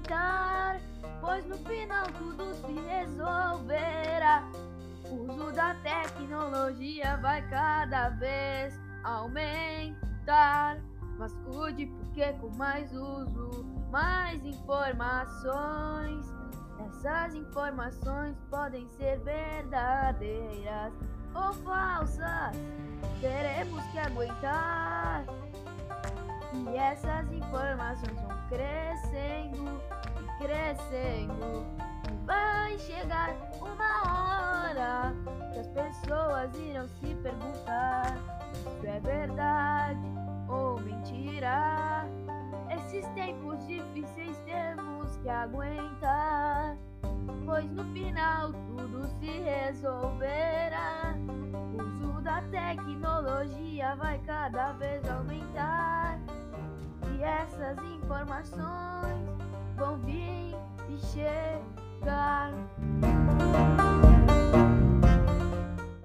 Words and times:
aumentar, 0.00 0.80
pois 1.20 1.44
no 1.46 1.56
final 1.58 2.06
tudo 2.18 2.54
se 2.54 2.72
resolverá. 2.72 4.48
O 5.10 5.32
uso 5.32 5.52
da 5.52 5.74
tecnologia 5.76 7.16
vai 7.18 7.42
cada 7.48 8.10
vez 8.10 8.78
aumentar. 9.04 10.78
Mas 11.18 11.34
cuide 11.44 11.86
porque 11.86 12.32
com 12.34 12.48
mais 12.56 12.92
uso, 12.92 13.64
mais 13.90 14.42
informações. 14.44 16.24
Essas 16.86 17.34
informações 17.34 18.36
podem 18.50 18.88
ser 18.90 19.18
verdadeiras 19.20 20.92
ou 21.34 21.52
falsas. 21.52 22.56
Teremos 23.20 23.84
que 23.86 23.98
aguentar. 23.98 24.79
E 26.72 26.76
essas 26.76 27.30
informações 27.32 28.20
vão 28.20 28.36
crescendo 28.48 29.80
e 30.20 30.44
crescendo. 30.44 31.66
E 32.10 32.26
vai 32.26 32.78
chegar 32.78 33.34
uma 33.60 34.68
hora 34.70 35.14
que 35.52 35.58
as 35.58 35.68
pessoas 35.68 36.54
irão 36.54 36.88
se 36.88 37.14
perguntar 37.16 38.16
se 38.80 38.86
é 38.86 39.00
verdade 39.00 40.00
ou 40.48 40.80
mentira. 40.80 42.06
Esses 42.70 43.06
tempos 43.08 43.66
difíceis 43.66 44.38
temos 44.44 45.16
que 45.18 45.28
aguentar, 45.28 46.76
pois 47.44 47.70
no 47.72 47.84
final 47.92 48.52
tudo 48.52 49.08
se 49.18 49.40
resolverá. 49.40 51.14
O 51.74 51.82
uso 51.82 52.20
da 52.22 52.42
tecnologia 52.42 53.96
vai 53.96 54.18
cada 54.20 54.72
vez 54.72 55.08
aumentar, 55.08 55.89
e 57.20 57.22
essas 57.22 57.76
informações 57.84 59.28
vão 59.76 59.98
vir 59.98 60.56
e 60.88 60.98
chegar. 61.12 62.50